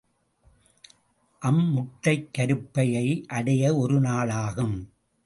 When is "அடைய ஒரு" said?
3.27-3.99